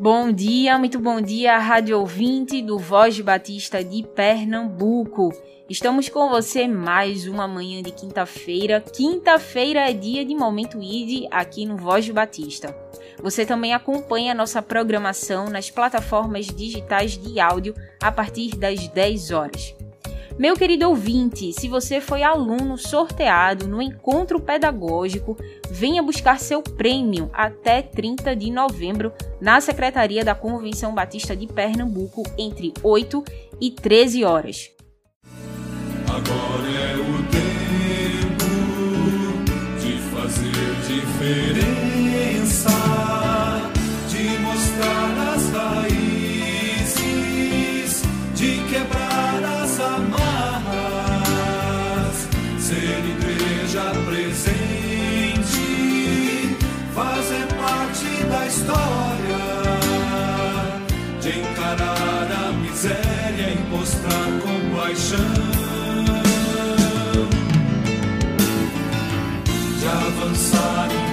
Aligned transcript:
Bom 0.00 0.32
dia, 0.32 0.78
muito 0.78 0.98
bom 0.98 1.20
dia, 1.20 1.58
rádio 1.58 2.00
ouvinte 2.00 2.62
do 2.62 2.78
Voz 2.78 3.20
Batista 3.20 3.84
de 3.84 4.02
Pernambuco. 4.02 5.28
Estamos 5.68 6.08
com 6.08 6.30
você 6.30 6.66
mais 6.66 7.28
uma 7.28 7.46
manhã 7.46 7.82
de 7.82 7.90
quinta-feira. 7.90 8.80
Quinta-feira 8.80 9.90
é 9.90 9.92
dia 9.92 10.24
de 10.24 10.34
Momento 10.34 10.80
ID 10.80 11.28
aqui 11.30 11.66
no 11.66 11.76
Voz 11.76 12.08
Batista. 12.08 12.74
Você 13.22 13.44
também 13.44 13.74
acompanha 13.74 14.32
nossa 14.32 14.62
programação 14.62 15.50
nas 15.50 15.70
plataformas 15.70 16.46
digitais 16.46 17.18
de 17.18 17.38
áudio 17.38 17.74
a 18.02 18.10
partir 18.10 18.56
das 18.56 18.88
10 18.88 19.30
horas. 19.32 19.74
Meu 20.40 20.56
querido 20.56 20.88
ouvinte, 20.88 21.52
se 21.52 21.68
você 21.68 22.00
foi 22.00 22.22
aluno 22.22 22.78
sorteado 22.78 23.68
no 23.68 23.82
encontro 23.82 24.40
pedagógico, 24.40 25.36
venha 25.70 26.02
buscar 26.02 26.40
seu 26.40 26.62
prêmio 26.62 27.28
até 27.34 27.82
30 27.82 28.34
de 28.34 28.50
novembro 28.50 29.12
na 29.38 29.60
Secretaria 29.60 30.24
da 30.24 30.34
Convenção 30.34 30.94
Batista 30.94 31.36
de 31.36 31.46
Pernambuco 31.46 32.22
entre 32.38 32.72
8 32.82 33.22
e 33.60 33.70
13 33.70 34.24
horas. 34.24 34.70
Agora 36.08 36.70
é 36.70 36.96
o 36.96 37.22
tempo 37.28 38.48
de 39.78 39.98
fazer 40.08 40.74
diferença, 40.88 42.70
história, 58.60 59.42
de 61.20 61.40
encarar 61.40 62.28
a 62.30 62.52
miséria 62.52 63.52
e 63.52 63.58
mostrar 63.70 64.28
compaixão. 64.42 65.50
de 69.80 69.86
avançar 69.86 70.88
imbatíveis, 70.92 71.09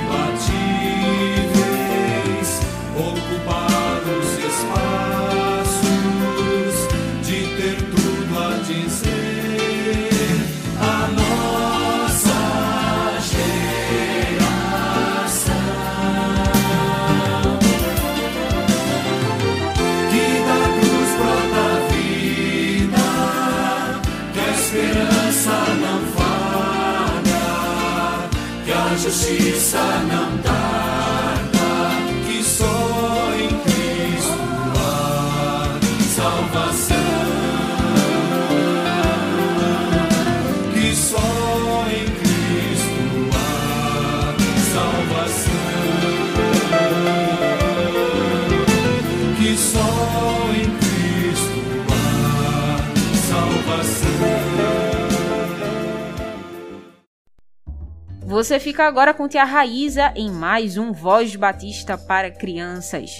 Você 58.47 58.61
fica 58.61 58.85
agora 58.85 59.13
com 59.13 59.27
Tia 59.27 59.43
Raíza 59.43 60.13
em 60.15 60.31
mais 60.31 60.77
um 60.77 60.93
Voz 60.93 61.35
Batista 61.35 61.97
para 61.97 62.31
crianças. 62.31 63.11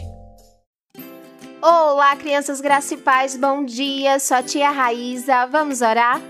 Olá, 1.61 2.15
crianças 2.15 2.61
paz, 3.03 3.35
bom 3.35 3.65
dia. 3.65 4.19
Sou 4.19 4.41
tia 4.41 4.69
Raíza. 4.69 5.45
Vamos 5.47 5.81
orar? 5.81 6.21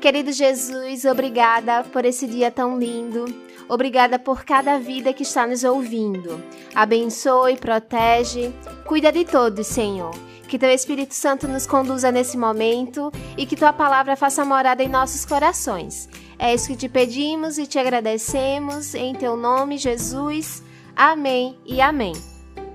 Querido 0.00 0.32
Jesus, 0.32 1.04
obrigada 1.04 1.84
por 1.84 2.06
esse 2.06 2.26
dia 2.26 2.50
tão 2.50 2.78
lindo. 2.78 3.26
Obrigada 3.68 4.18
por 4.18 4.42
cada 4.42 4.78
vida 4.78 5.12
que 5.12 5.22
está 5.22 5.46
nos 5.46 5.62
ouvindo. 5.62 6.42
Abençoe, 6.74 7.58
protege, 7.58 8.54
cuida 8.86 9.12
de 9.12 9.26
todos, 9.26 9.66
Senhor. 9.66 10.14
Que 10.48 10.58
teu 10.58 10.70
Espírito 10.70 11.12
Santo 11.12 11.46
nos 11.46 11.66
conduza 11.66 12.10
nesse 12.10 12.38
momento 12.38 13.12
e 13.36 13.44
que 13.44 13.54
tua 13.54 13.74
palavra 13.74 14.16
faça 14.16 14.46
morada 14.46 14.82
em 14.82 14.88
nossos 14.88 15.26
corações. 15.26 16.08
É 16.38 16.54
isso 16.54 16.68
que 16.68 16.76
te 16.76 16.88
pedimos 16.88 17.58
e 17.58 17.66
te 17.66 17.78
agradecemos 17.78 18.94
em 18.94 19.14
teu 19.14 19.36
nome, 19.36 19.78
Jesus. 19.78 20.62
Amém 20.94 21.58
e 21.64 21.80
amém. 21.80 22.12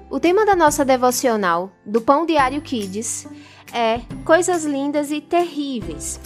O 0.09 0.19
tema 0.19 0.45
da 0.45 0.55
nossa 0.55 0.83
devocional 0.83 1.71
do 1.85 2.01
Pão 2.01 2.25
Diário 2.25 2.61
Kids 2.61 3.27
é 3.71 4.01
Coisas 4.25 4.65
Lindas 4.65 5.11
e 5.11 5.21
Terríveis. 5.21 6.19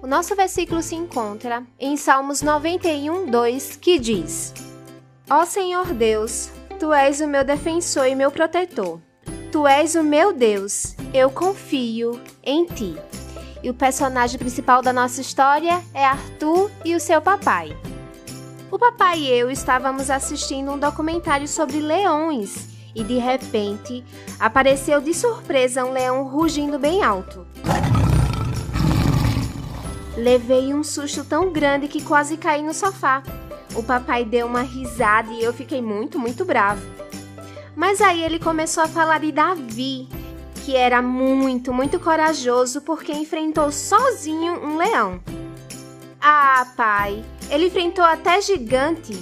O 0.00 0.06
nosso 0.06 0.34
versículo 0.36 0.80
se 0.80 0.94
encontra 0.94 1.64
em 1.78 1.96
Salmos 1.96 2.40
91, 2.40 3.26
2, 3.26 3.76
que 3.76 3.98
diz: 3.98 4.54
Ó 5.28 5.44
Senhor 5.44 5.92
Deus, 5.92 6.50
tu 6.78 6.92
és 6.92 7.20
o 7.20 7.26
meu 7.26 7.44
defensor 7.44 8.06
e 8.06 8.14
meu 8.14 8.30
protetor. 8.30 9.00
Tu 9.50 9.66
és 9.66 9.94
o 9.94 10.02
meu 10.02 10.32
Deus, 10.32 10.94
eu 11.12 11.30
confio 11.30 12.20
em 12.42 12.64
ti. 12.66 12.96
E 13.62 13.70
o 13.70 13.74
personagem 13.74 14.38
principal 14.38 14.82
da 14.82 14.92
nossa 14.92 15.20
história 15.20 15.82
é 15.92 16.04
Arthur 16.04 16.70
e 16.84 16.94
o 16.94 17.00
seu 17.00 17.20
papai. 17.20 17.76
O 18.70 18.78
papai 18.78 19.20
e 19.20 19.28
eu 19.28 19.50
estávamos 19.50 20.10
assistindo 20.10 20.72
um 20.72 20.78
documentário 20.78 21.48
sobre 21.48 21.80
leões 21.80 22.68
e 22.94 23.02
de 23.02 23.18
repente 23.18 24.04
apareceu 24.38 25.00
de 25.00 25.14
surpresa 25.14 25.84
um 25.84 25.92
leão 25.92 26.28
rugindo 26.28 26.78
bem 26.78 27.02
alto. 27.02 27.46
Levei 30.16 30.74
um 30.74 30.82
susto 30.82 31.24
tão 31.24 31.52
grande 31.52 31.88
que 31.88 32.02
quase 32.02 32.36
caí 32.36 32.62
no 32.62 32.74
sofá. 32.74 33.22
O 33.74 33.82
papai 33.82 34.24
deu 34.24 34.46
uma 34.46 34.62
risada 34.62 35.30
e 35.32 35.42
eu 35.42 35.52
fiquei 35.52 35.80
muito, 35.80 36.18
muito 36.18 36.44
bravo. 36.44 36.82
Mas 37.76 38.00
aí 38.00 38.22
ele 38.24 38.40
começou 38.40 38.82
a 38.82 38.88
falar 38.88 39.20
de 39.20 39.30
Davi, 39.30 40.08
que 40.68 40.76
era 40.76 41.00
muito, 41.00 41.72
muito 41.72 41.98
corajoso 41.98 42.82
porque 42.82 43.10
enfrentou 43.10 43.72
sozinho 43.72 44.52
um 44.62 44.76
leão. 44.76 45.18
Ah, 46.20 46.70
pai, 46.76 47.24
ele 47.48 47.68
enfrentou 47.68 48.04
até 48.04 48.38
gigante. 48.42 49.16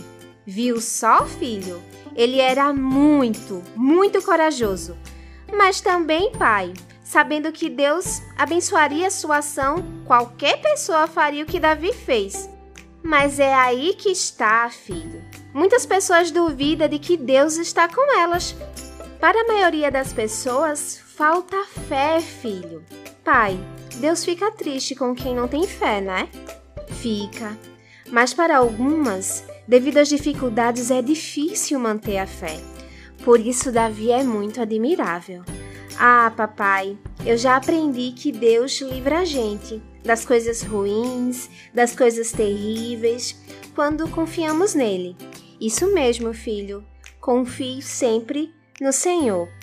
Viu 0.44 0.80
só, 0.80 1.24
filho? 1.24 1.80
Ele 2.16 2.40
era 2.40 2.72
muito, 2.72 3.62
muito 3.76 4.20
corajoso. 4.22 4.96
Mas 5.56 5.80
também, 5.80 6.32
pai, 6.32 6.74
sabendo 7.04 7.52
que 7.52 7.70
Deus 7.70 8.20
abençoaria 8.36 9.08
sua 9.08 9.36
ação, 9.36 9.84
qualquer 10.04 10.60
pessoa 10.60 11.06
faria 11.06 11.44
o 11.44 11.46
que 11.46 11.60
Davi 11.60 11.92
fez. 11.92 12.50
Mas 13.04 13.38
é 13.38 13.54
aí 13.54 13.94
que 13.94 14.10
está, 14.10 14.68
filho. 14.68 15.22
Muitas 15.54 15.86
pessoas 15.86 16.32
duvidam 16.32 16.88
de 16.88 16.98
que 16.98 17.16
Deus 17.16 17.56
está 17.56 17.86
com 17.86 18.18
elas. 18.18 18.56
Para 19.20 19.42
a 19.42 19.46
maioria 19.46 19.92
das 19.92 20.12
pessoas, 20.12 21.05
falta 21.16 21.64
fé, 21.88 22.20
filho. 22.20 22.84
Pai, 23.24 23.58
Deus 23.96 24.22
fica 24.22 24.52
triste 24.52 24.94
com 24.94 25.14
quem 25.14 25.34
não 25.34 25.48
tem 25.48 25.66
fé, 25.66 25.98
né? 25.98 26.28
Fica. 26.88 27.56
Mas 28.10 28.34
para 28.34 28.58
algumas, 28.58 29.42
devido 29.66 29.96
às 29.96 30.08
dificuldades, 30.08 30.90
é 30.90 31.00
difícil 31.00 31.80
manter 31.80 32.18
a 32.18 32.26
fé. 32.26 32.60
Por 33.24 33.40
isso, 33.40 33.72
Davi 33.72 34.10
é 34.10 34.22
muito 34.22 34.60
admirável. 34.60 35.42
Ah, 35.98 36.30
papai, 36.36 36.98
eu 37.24 37.38
já 37.38 37.56
aprendi 37.56 38.12
que 38.12 38.30
Deus 38.30 38.78
livra 38.82 39.20
a 39.20 39.24
gente 39.24 39.82
das 40.04 40.22
coisas 40.22 40.60
ruins, 40.60 41.48
das 41.72 41.96
coisas 41.96 42.30
terríveis, 42.30 43.34
quando 43.74 44.08
confiamos 44.10 44.74
nele. 44.74 45.16
Isso 45.58 45.92
mesmo, 45.94 46.34
filho. 46.34 46.84
Confie 47.18 47.80
sempre 47.80 48.54
no 48.78 48.92
Senhor. 48.92 49.55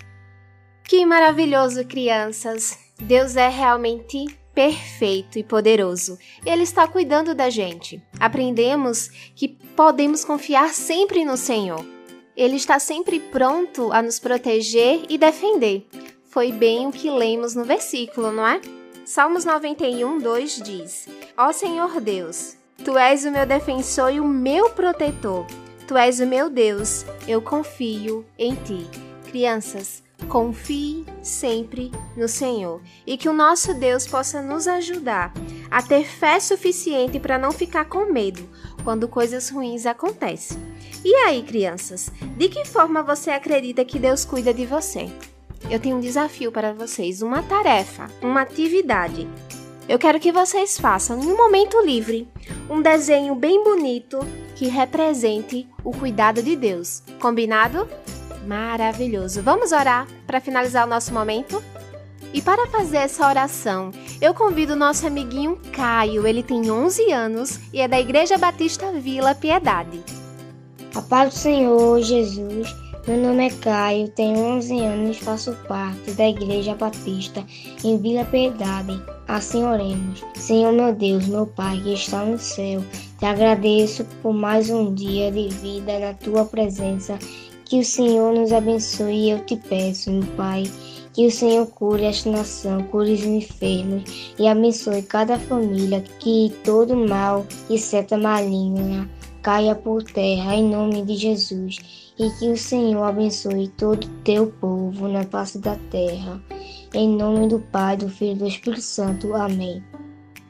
Que 0.94 1.07
maravilhoso, 1.07 1.84
crianças! 1.86 2.78
Deus 3.01 3.36
é 3.36 3.50
realmente 3.50 4.28
perfeito 4.54 5.40
e 5.40 5.44
poderoso. 5.44 6.19
Ele 6.45 6.62
está 6.62 6.88
cuidando 6.88 7.34
da 7.34 7.50
gente. 7.50 8.00
Aprendemos 8.19 9.10
que 9.36 9.48
podemos 9.75 10.24
confiar 10.24 10.69
sempre 10.69 11.25
no 11.25 11.36
Senhor. 11.36 11.84
Ele 12.38 12.57
está 12.57 12.78
sempre 12.78 13.19
pronto 13.19 13.92
a 13.92 14.04
nos 14.04 14.19
proteger 14.19 15.06
e 15.10 15.18
defender. 15.18 15.88
Foi 16.30 16.51
bem 16.51 16.86
o 16.86 16.92
que 16.92 17.10
lemos 17.10 17.56
no 17.56 17.63
versículo, 17.63 18.31
não 18.31 18.45
é? 18.45 18.62
Salmos 19.04 19.45
91, 19.45 20.19
2 20.19 20.62
diz: 20.62 21.10
Ó 21.36 21.51
Senhor 21.51 22.00
Deus, 22.00 22.56
Tu 22.86 22.95
és 22.95 23.25
o 23.25 23.31
meu 23.31 23.48
defensor 23.48 24.13
e 24.13 24.19
o 24.19 24.28
meu 24.28 24.69
protetor. 24.69 25.48
Tu 25.88 25.98
és 25.98 26.19
o 26.19 26.28
meu 26.28 26.51
Deus, 26.51 27.04
eu 27.28 27.42
confio 27.42 28.24
em 28.38 28.54
Ti. 28.54 28.88
Crianças, 29.31 30.02
confie 30.23 31.05
sempre 31.21 31.91
no 32.15 32.27
Senhor 32.27 32.81
e 33.05 33.17
que 33.17 33.29
o 33.29 33.33
nosso 33.33 33.73
Deus 33.73 34.07
possa 34.07 34.41
nos 34.41 34.67
ajudar 34.67 35.33
a 35.69 35.81
ter 35.81 36.05
fé 36.05 36.39
suficiente 36.39 37.19
para 37.19 37.37
não 37.37 37.51
ficar 37.51 37.85
com 37.85 38.11
medo 38.11 38.47
quando 38.83 39.07
coisas 39.07 39.49
ruins 39.49 39.85
acontecem. 39.85 40.57
E 41.03 41.13
aí, 41.15 41.43
crianças, 41.43 42.11
de 42.37 42.47
que 42.47 42.65
forma 42.65 43.03
você 43.03 43.31
acredita 43.31 43.83
que 43.83 43.99
Deus 43.99 44.23
cuida 44.23 44.53
de 44.53 44.65
você? 44.65 45.09
Eu 45.69 45.79
tenho 45.79 45.97
um 45.97 46.01
desafio 46.01 46.51
para 46.51 46.73
vocês, 46.73 47.21
uma 47.21 47.41
tarefa, 47.41 48.09
uma 48.21 48.41
atividade. 48.41 49.27
Eu 49.87 49.99
quero 49.99 50.19
que 50.19 50.31
vocês 50.31 50.77
façam, 50.77 51.19
em 51.21 51.25
um 51.25 51.37
momento 51.37 51.79
livre, 51.81 52.27
um 52.69 52.81
desenho 52.81 53.35
bem 53.35 53.63
bonito 53.63 54.19
que 54.55 54.67
represente 54.67 55.67
o 55.83 55.91
cuidado 55.91 56.41
de 56.41 56.55
Deus. 56.55 57.03
Combinado? 57.19 57.87
Maravilhoso. 58.45 59.42
Vamos 59.42 59.72
orar 59.72 60.07
para 60.28 60.42
finalizar 60.42 60.86
o 60.86 60.90
nosso 60.90 61.13
momento? 61.13 61.63
E 62.34 62.42
para 62.42 62.68
fazer 62.68 62.98
essa 62.98 63.28
oração, 63.28 63.92
eu 64.19 64.34
convido 64.34 64.74
o 64.74 64.78
nosso 64.78 65.06
amiguinho 65.06 65.60
Caio. 65.72 66.25
Ele 66.25 66.42
tem 66.42 66.72
11 66.72 67.12
anos 67.12 67.60
e 67.72 67.80
é 67.80 67.88
da 67.88 68.00
Igreja 68.00 68.38
Batista 68.38 68.92
Vila 68.92 69.36
Piedade. 69.36 70.01
A 70.95 71.01
paz 71.01 71.34
do 71.34 71.40
Senhor 71.40 72.01
Jesus. 72.01 72.75
Meu 73.06 73.18
nome 73.18 73.48
é 73.48 73.50
Caio, 73.50 74.07
tenho 74.07 74.40
11 74.40 74.80
anos 74.80 75.18
faço 75.18 75.51
parte 75.68 76.12
da 76.12 76.30
Igreja 76.30 76.74
Batista 76.74 77.44
em 77.84 77.98
Vila 77.98 78.24
Piedade. 78.24 79.00
Assim 79.28 79.63
oremos. 79.63 80.24
Senhor 80.36 80.72
meu 80.72 80.94
Deus, 80.95 81.28
meu 81.28 81.45
Pai 81.45 81.81
que 81.81 81.94
está 81.94 82.24
no 82.24 82.40
céu, 82.40 82.81
te 83.19 83.25
agradeço 83.25 84.06
por 84.22 84.34
mais 84.34 84.69
um 84.69 84.94
dia 84.94 85.31
de 85.31 85.50
vida 85.50 86.00
na 86.00 86.13
tua 86.13 86.45
presença. 86.45 87.19
Que 87.73 87.79
o 87.79 87.83
Senhor 87.83 88.35
nos 88.35 88.53
abençoe 88.53 89.15
e 89.15 89.29
eu 89.31 89.43
te 89.45 89.57
peço, 89.57 90.11
meu 90.11 90.27
Pai. 90.37 90.61
Que 91.11 91.25
o 91.25 91.31
Senhor 91.31 91.65
cure 91.65 92.03
esta 92.03 92.29
nação, 92.29 92.83
cure 92.83 93.13
os 93.13 93.23
enfermos 93.23 94.35
e 94.37 94.47
abençoe 94.47 95.01
cada 95.01 95.39
família, 95.39 96.03
que 96.19 96.53
todo 96.63 96.95
mal 96.95 97.47
e 97.71 97.79
seta 97.79 98.15
maligna 98.15 99.09
caia 99.41 99.73
por 99.73 100.03
terra 100.03 100.55
em 100.55 100.69
nome 100.69 101.01
de 101.01 101.15
Jesus 101.15 102.13
e 102.19 102.29
que 102.37 102.49
o 102.49 102.57
Senhor 102.57 103.01
abençoe 103.05 103.67
todo 103.69 104.03
o 104.03 104.09
teu 104.23 104.53
povo 104.61 105.07
na 105.07 105.23
face 105.23 105.57
da 105.57 105.75
terra. 105.89 106.39
Em 106.93 107.09
nome 107.09 107.47
do 107.47 107.57
Pai, 107.57 107.97
do 107.97 108.07
Filho 108.07 108.33
e 108.33 108.35
do 108.35 108.47
Espírito 108.47 108.83
Santo. 108.83 109.33
Amém. 109.33 109.83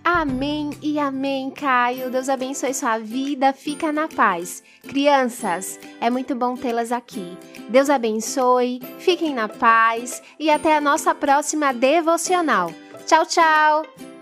Amém 0.03 0.71
e 0.81 0.99
amém, 0.99 1.49
Caio. 1.49 2.09
Deus 2.09 2.27
abençoe 2.27 2.73
sua 2.73 2.97
vida. 2.97 3.53
Fica 3.53 3.91
na 3.91 4.07
paz. 4.07 4.61
Crianças, 4.81 5.79
é 6.01 6.09
muito 6.09 6.35
bom 6.35 6.55
tê-las 6.55 6.91
aqui. 6.91 7.37
Deus 7.69 7.89
abençoe, 7.89 8.81
fiquem 8.99 9.33
na 9.33 9.47
paz 9.47 10.21
e 10.37 10.49
até 10.49 10.75
a 10.75 10.81
nossa 10.81 11.15
próxima 11.15 11.73
devocional. 11.73 12.69
Tchau, 13.05 13.25
tchau! 13.25 14.12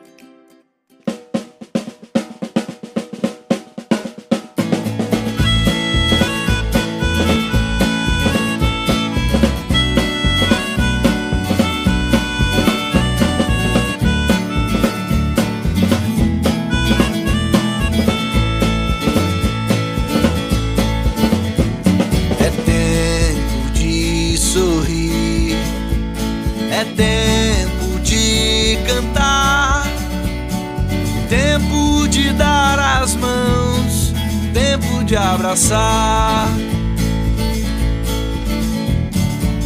De 35.11 35.17
abraçar 35.17 36.47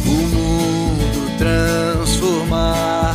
o 0.04 0.10
mundo 0.10 1.30
transformar 1.38 3.14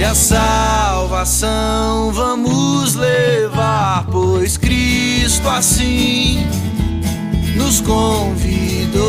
e 0.00 0.04
a 0.04 0.14
salvação 0.14 1.44
vamos 2.12 2.94
levar, 2.94 4.06
pois 4.10 4.56
Cristo 4.56 5.50
assim 5.50 6.46
nos 7.56 7.82
convidou. 7.82 9.06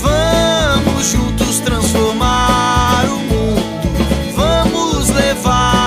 Vamos 0.00 1.08
juntos 1.10 1.58
transformar 1.58 3.04
o 3.06 3.18
mundo, 3.18 3.90
vamos 4.36 5.08
levar 5.08 5.79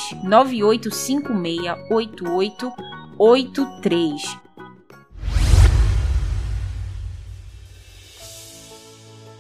98568883. 3.20 4.40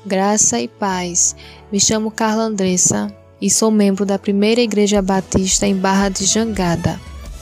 Graça 0.05 0.59
e 0.59 0.67
paz. 0.67 1.35
Me 1.71 1.79
chamo 1.79 2.11
Carla 2.11 2.43
Andressa 2.43 3.11
e 3.41 3.49
sou 3.49 3.71
membro 3.71 4.05
da 4.05 4.17
Primeira 4.17 4.61
Igreja 4.61 5.01
Batista 5.01 5.67
em 5.67 5.75
Barra 5.75 6.09
de 6.09 6.25
Jangada. 6.25 6.99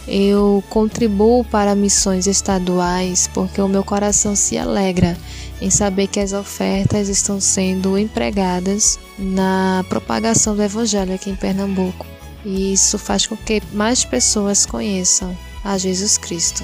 Eu 0.08 0.64
contribuo 0.70 1.44
para 1.46 1.74
missões 1.74 2.28
estaduais 2.28 3.28
porque 3.34 3.60
o 3.60 3.68
meu 3.68 3.84
coração 3.84 4.36
se 4.36 4.58
alegra 4.58 5.18
em 5.60 5.70
saber 5.70 6.08
que 6.08 6.20
as 6.20 6.32
ofertas 6.32 7.10
estão 7.10 7.42
sendo 7.42 7.98
empregadas 7.98 9.00
na 9.18 9.84
propagação 9.90 10.56
do 10.56 10.62
Evangelho 10.62 11.16
aqui 11.16 11.32
em 11.32 11.36
Pernambuco. 11.36 12.06
E 12.44 12.74
isso 12.74 13.00
faz 13.00 13.26
com 13.26 13.36
que 13.36 13.62
mais 13.74 14.06
pessoas 14.06 14.66
conheçam 14.66 15.36
a 15.64 15.78
Jesus 15.78 16.18
Cristo. 16.18 16.64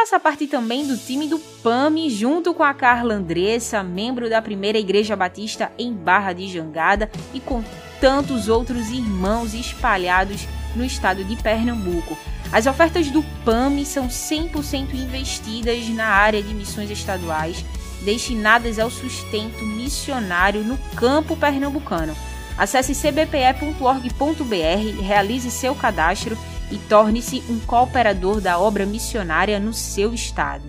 Faça 0.00 0.20
parte 0.20 0.46
também 0.46 0.86
do 0.86 0.96
time 0.96 1.26
do 1.26 1.40
PAMI, 1.40 2.08
junto 2.08 2.54
com 2.54 2.62
a 2.62 2.72
Carla 2.72 3.14
Andressa, 3.14 3.82
membro 3.82 4.30
da 4.30 4.40
Primeira 4.40 4.78
Igreja 4.78 5.16
Batista 5.16 5.72
em 5.76 5.92
Barra 5.92 6.32
de 6.32 6.46
Jangada, 6.46 7.10
e 7.34 7.40
com 7.40 7.64
tantos 8.00 8.48
outros 8.48 8.90
irmãos 8.90 9.54
espalhados 9.54 10.46
no 10.76 10.84
estado 10.84 11.24
de 11.24 11.34
Pernambuco. 11.34 12.16
As 12.52 12.66
ofertas 12.66 13.10
do 13.10 13.24
PAMI 13.44 13.84
são 13.84 14.06
100% 14.06 14.94
investidas 14.94 15.88
na 15.88 16.06
área 16.06 16.40
de 16.40 16.54
missões 16.54 16.90
estaduais, 16.90 17.64
destinadas 18.04 18.78
ao 18.78 18.90
sustento 18.90 19.64
missionário 19.64 20.62
no 20.62 20.78
campo 20.94 21.36
pernambucano. 21.36 22.16
Acesse 22.56 22.94
cbpe.org.br, 22.94 25.02
realize 25.02 25.50
seu 25.50 25.74
cadastro 25.74 26.38
e 26.70 26.78
torne-se 26.78 27.42
um 27.48 27.58
cooperador 27.60 28.40
da 28.40 28.58
obra 28.58 28.84
missionária 28.84 29.58
no 29.58 29.72
seu 29.72 30.12
estado. 30.12 30.64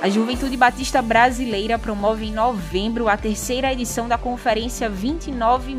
A 0.00 0.08
Juventude 0.08 0.56
Batista 0.56 1.00
Brasileira 1.00 1.78
promove 1.78 2.26
em 2.26 2.32
novembro 2.32 3.08
a 3.08 3.16
terceira 3.16 3.72
edição 3.72 4.08
da 4.08 4.18
Conferência 4.18 4.88
29 4.88 5.74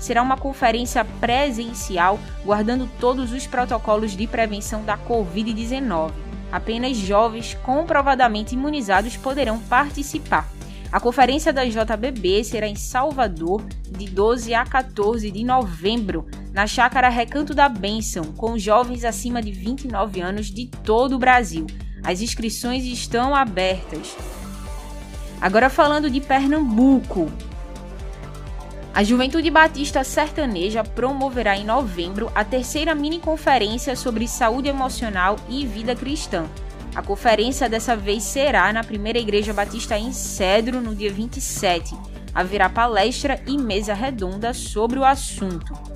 será 0.00 0.22
uma 0.22 0.36
conferência 0.36 1.04
presencial 1.04 2.18
guardando 2.44 2.88
todos 2.98 3.32
os 3.32 3.46
protocolos 3.46 4.16
de 4.16 4.26
prevenção 4.26 4.82
da 4.82 4.96
Covid-19. 4.96 6.10
Apenas 6.50 6.96
jovens 6.96 7.54
comprovadamente 7.62 8.54
imunizados 8.54 9.16
poderão 9.16 9.58
participar. 9.60 10.48
A 10.90 10.98
conferência 10.98 11.52
da 11.52 11.64
JBB 11.64 12.42
será 12.42 12.66
em 12.66 12.74
Salvador 12.74 13.62
de 13.88 14.06
12 14.06 14.52
a 14.54 14.64
14 14.64 15.30
de 15.30 15.44
novembro, 15.44 16.26
na 16.52 16.66
Chácara 16.66 17.08
Recanto 17.08 17.54
da 17.54 17.68
Bênção, 17.68 18.24
com 18.32 18.58
jovens 18.58 19.04
acima 19.04 19.40
de 19.40 19.52
29 19.52 20.20
anos 20.20 20.46
de 20.46 20.66
todo 20.66 21.16
o 21.16 21.18
Brasil. 21.18 21.66
As 22.02 22.20
inscrições 22.20 22.84
estão 22.84 23.34
abertas. 23.34 24.16
Agora 25.40 25.70
falando 25.70 26.10
de 26.10 26.20
Pernambuco, 26.20 27.30
a 28.92 29.04
Juventude 29.04 29.50
Batista 29.50 30.02
Sertaneja 30.02 30.82
promoverá 30.82 31.56
em 31.56 31.64
novembro 31.64 32.30
a 32.34 32.44
terceira 32.44 32.94
mini 32.94 33.20
conferência 33.20 33.94
sobre 33.94 34.26
saúde 34.26 34.68
emocional 34.68 35.36
e 35.48 35.64
vida 35.64 35.94
cristã. 35.94 36.46
A 36.94 37.00
conferência 37.00 37.68
dessa 37.68 37.94
vez 37.94 38.24
será 38.24 38.72
na 38.72 38.82
Primeira 38.82 39.18
Igreja 39.18 39.52
Batista 39.52 39.96
em 39.96 40.12
Cedro, 40.12 40.80
no 40.80 40.94
dia 40.94 41.12
27. 41.12 41.94
Haverá 42.34 42.68
palestra 42.68 43.40
e 43.46 43.56
mesa 43.56 43.94
redonda 43.94 44.52
sobre 44.52 44.98
o 44.98 45.04
assunto. 45.04 45.89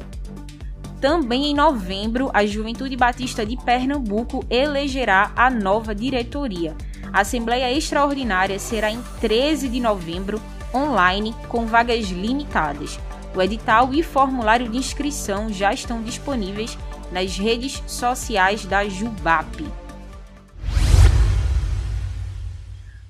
Também 1.04 1.48
em 1.48 1.54
novembro, 1.54 2.30
a 2.32 2.46
Juventude 2.46 2.96
Batista 2.96 3.44
de 3.44 3.58
Pernambuco 3.58 4.42
elegerá 4.48 5.34
a 5.36 5.50
nova 5.50 5.94
diretoria. 5.94 6.74
A 7.12 7.20
Assembleia 7.20 7.70
Extraordinária 7.70 8.58
será 8.58 8.90
em 8.90 8.98
13 9.20 9.68
de 9.68 9.80
novembro 9.80 10.40
online 10.74 11.34
com 11.46 11.66
vagas 11.66 12.08
limitadas. 12.08 12.98
O 13.36 13.42
edital 13.42 13.92
e 13.92 14.02
formulário 14.02 14.66
de 14.66 14.78
inscrição 14.78 15.52
já 15.52 15.74
estão 15.74 16.02
disponíveis 16.02 16.78
nas 17.12 17.36
redes 17.36 17.82
sociais 17.86 18.64
da 18.64 18.88
Jubap. 18.88 19.62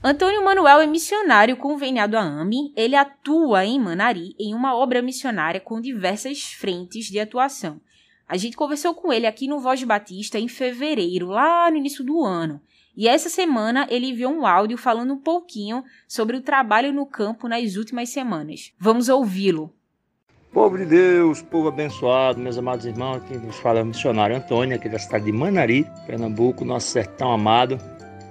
Antônio 0.02 0.44
Manuel 0.44 0.80
é 0.80 0.86
missionário 0.86 1.56
conveniado 1.56 2.18
à 2.18 2.20
AME. 2.20 2.74
Ele 2.76 2.96
atua 2.96 3.64
em 3.64 3.78
Manari 3.78 4.34
em 4.38 4.52
uma 4.52 4.76
obra 4.76 5.00
missionária 5.00 5.60
com 5.60 5.80
diversas 5.80 6.42
frentes 6.42 7.06
de 7.06 7.20
atuação. 7.20 7.80
A 8.26 8.37
gente 8.37 8.57
conversou 8.57 8.95
com 8.95 9.12
ele 9.12 9.26
aqui 9.26 9.47
no 9.47 9.61
Voz 9.61 9.83
Batista 9.85 10.38
em 10.38 10.49
fevereiro, 10.49 11.28
lá 11.28 11.71
no 11.71 11.76
início 11.76 12.02
do 12.02 12.25
ano. 12.25 12.61
E 12.97 13.09
essa 13.09 13.28
semana 13.28 13.87
ele 13.90 14.07
enviou 14.07 14.33
um 14.33 14.47
áudio 14.47 14.78
falando 14.78 15.12
um 15.12 15.19
pouquinho 15.19 15.83
sobre 16.07 16.37
o 16.37 16.40
trabalho 16.40 16.93
no 16.93 17.04
campo 17.04 17.49
nas 17.49 17.76
últimas 17.76 18.09
semanas. 18.09 18.73
Vamos 18.78 19.09
ouvi-lo. 19.09 19.73
Povo 20.52 20.78
de 20.78 20.87
Deus, 20.87 21.43
povo 21.43 21.66
abençoado, 21.66 22.38
meus 22.38 22.57
amados 22.57 22.87
irmãos, 22.87 23.16
aqui 23.16 23.37
nos 23.37 23.57
fala 23.57 23.83
o 23.83 23.87
missionário 23.87 24.37
Antônio, 24.37 24.76
aqui 24.76 24.88
da 24.88 25.00
cidade 25.00 25.25
de 25.25 25.33
Manari, 25.33 25.85
Pernambuco, 26.07 26.64
nosso 26.64 26.87
sertão 26.87 27.33
amado. 27.33 27.76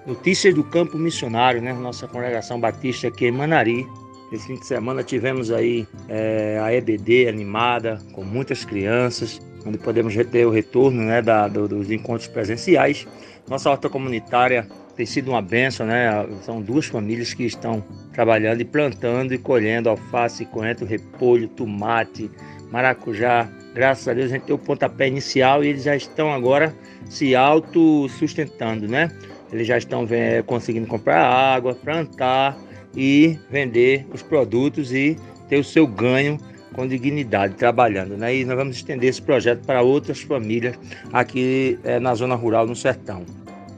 Notícias 0.08 0.56
do 0.56 0.64
campo 0.64 0.98
missionário, 0.98 1.62
né? 1.62 1.74
Nossa 1.74 2.08
congregação 2.08 2.60
batista 2.60 3.10
aqui 3.10 3.26
em 3.26 3.32
Manari. 3.32 3.86
Esse 4.32 4.48
fim 4.48 4.56
de 4.56 4.66
semana 4.66 5.04
tivemos 5.04 5.52
aí 5.52 5.86
é, 6.08 6.60
a 6.64 6.74
EBD 6.74 7.28
animada, 7.28 8.00
com 8.14 8.24
muitas 8.24 8.64
crianças, 8.64 9.42
onde 9.66 9.78
podemos 9.78 10.16
ter 10.16 10.46
o 10.46 10.50
retorno 10.50 11.04
né, 11.04 11.22
da, 11.22 11.48
do, 11.48 11.68
dos 11.68 11.92
encontros 11.92 12.28
presenciais. 12.28 13.08
Nossa 13.48 13.70
horta 13.70 13.90
comunitária 13.90 14.68
tem 14.96 15.06
sido 15.06 15.32
uma 15.32 15.42
benção, 15.42 15.86
né? 15.86 16.26
São 16.44 16.62
duas 16.62 16.86
famílias 16.86 17.34
que 17.34 17.44
estão 17.44 17.84
trabalhando 18.14 18.62
e 18.62 18.66
plantando 18.66 19.34
e 19.34 19.38
colhendo 19.38 19.90
alface, 19.90 20.46
coentro, 20.46 20.86
repolho, 20.86 21.48
tomate, 21.48 22.30
maracujá. 22.72 23.50
Graças 23.74 24.08
a 24.08 24.14
Deus 24.14 24.32
a 24.32 24.36
gente 24.36 24.44
tem 24.44 24.56
o 24.56 24.60
pontapé 24.60 25.08
inicial 25.08 25.64
e 25.64 25.70
eles 25.70 25.84
já 25.84 25.96
estão 25.96 26.32
agora 26.32 26.74
se 27.10 27.36
autossustentando, 27.36 28.88
né? 28.88 29.10
Eles 29.52 29.68
já 29.68 29.78
estão 29.78 30.08
conseguindo 30.46 30.88
comprar 30.88 31.24
água, 31.24 31.76
plantar 31.76 32.58
e 32.96 33.38
vender 33.50 34.06
os 34.14 34.22
produtos 34.22 34.94
e 34.94 35.18
ter 35.50 35.58
o 35.58 35.64
seu 35.64 35.88
ganho 35.88 36.38
com 36.74 36.88
dignidade, 36.88 37.56
trabalhando. 37.56 38.18
Né? 38.18 38.38
E 38.38 38.46
nós 38.46 38.58
vamos 38.58 38.76
estender 38.76 39.10
esse 39.10 39.22
projeto 39.22 39.66
para 39.66 39.82
outras 39.82 40.22
famílias 40.22 40.78
aqui 41.12 41.80
é, 41.84 42.00
na 42.00 42.14
zona 42.16 42.36
rural, 42.36 42.68
no 42.68 42.76
sertão. 42.76 43.24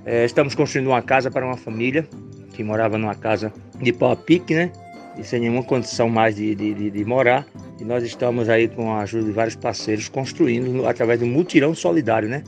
É, 0.06 0.26
estamos 0.26 0.56
construindo 0.56 0.88
uma 0.88 1.02
casa 1.02 1.30
para 1.30 1.46
uma 1.46 1.58
família 1.58 2.08
que 2.54 2.64
morava 2.64 2.98
numa 2.98 3.16
casa 3.16 3.52
de 3.82 3.92
pau 3.92 4.12
a 4.12 4.16
pique, 4.16 4.54
né? 4.54 4.72
E 5.18 5.24
sem 5.24 5.42
nenhuma 5.42 5.64
condição 5.64 6.10
mais 6.10 6.36
de, 6.36 6.56
de, 6.56 6.74
de, 6.74 6.92
de 6.92 7.06
morar. 7.06 7.46
E 7.80 7.84
nós 7.84 8.04
estamos 8.04 8.48
aí 8.48 8.68
com 8.68 8.94
a 8.94 9.02
ajuda 9.02 9.26
de 9.26 9.32
vários 9.32 9.56
parceiros 9.56 10.08
construindo 10.08 10.88
através 10.88 11.20
do 11.20 11.26
mutirão 11.26 11.76
solidário, 11.76 12.30
né? 12.30 12.44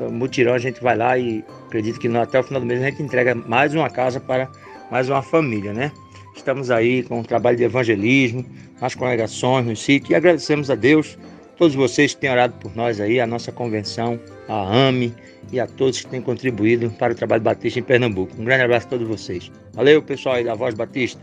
No 0.00 0.10
mutirão 0.10 0.54
a 0.54 0.58
gente 0.58 0.82
vai 0.82 0.96
lá 0.96 1.16
e 1.16 1.44
acredito 1.66 2.00
que 2.00 2.08
até 2.16 2.40
o 2.40 2.42
final 2.42 2.60
do 2.60 2.66
mês 2.66 2.82
a 2.82 2.86
gente 2.86 3.02
entrega 3.02 3.34
mais 3.34 3.74
uma 3.74 3.88
casa 3.88 4.18
para 4.18 4.50
mais 4.90 5.08
uma 5.08 5.22
família, 5.22 5.72
né? 5.72 5.92
Estamos 6.34 6.70
aí 6.70 7.02
com 7.02 7.20
o 7.20 7.24
trabalho 7.24 7.56
de 7.56 7.64
evangelismo, 7.64 8.44
nas 8.80 8.94
congregações, 8.94 9.66
no 9.66 9.76
sítio, 9.76 10.12
e 10.12 10.14
agradecemos 10.14 10.70
a 10.70 10.74
Deus, 10.74 11.18
todos 11.56 11.74
vocês 11.74 12.14
que 12.14 12.20
têm 12.20 12.30
orado 12.30 12.54
por 12.54 12.74
nós 12.76 13.00
aí, 13.00 13.20
a 13.20 13.26
nossa 13.26 13.50
convenção, 13.50 14.20
a 14.48 14.88
AME 14.88 15.14
e 15.52 15.58
a 15.58 15.66
todos 15.66 16.00
que 16.00 16.06
têm 16.06 16.20
contribuído 16.20 16.90
para 16.90 17.12
o 17.12 17.16
trabalho 17.16 17.42
batista 17.42 17.78
em 17.78 17.82
Pernambuco. 17.82 18.34
Um 18.38 18.44
grande 18.44 18.64
abraço 18.64 18.86
a 18.86 18.90
todos 18.90 19.08
vocês. 19.08 19.50
Valeu, 19.72 20.02
pessoal 20.02 20.36
aí 20.36 20.44
da 20.44 20.54
Voz 20.54 20.74
Batista. 20.74 21.20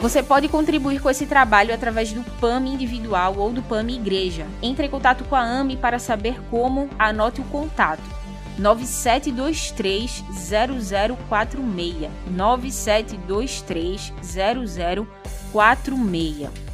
Você 0.00 0.22
pode 0.22 0.48
contribuir 0.48 1.00
com 1.00 1.10
esse 1.10 1.26
trabalho 1.26 1.74
através 1.74 2.12
do 2.12 2.22
PAM 2.40 2.64
individual 2.66 3.36
ou 3.36 3.50
do 3.50 3.60
PAM 3.62 3.90
Igreja. 3.90 4.46
Entre 4.62 4.86
em 4.86 4.90
contato 4.90 5.24
com 5.24 5.34
a 5.34 5.42
AME 5.42 5.76
para 5.76 5.98
saber 5.98 6.40
como, 6.50 6.88
anote 6.96 7.40
o 7.40 7.44
contato 7.44 8.17
9723 8.58 10.24
0046 10.48 12.10
9723 12.30 14.12
0046 15.52 16.68